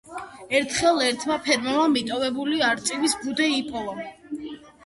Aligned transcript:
ერთხელ 0.59 1.01
ერთმა 1.07 1.37
ფერმერმა 1.49 1.85
მიტოვებული 1.97 2.65
არწივის 2.71 3.17
ბუდე 3.27 3.51
იპოვა. 3.59 3.99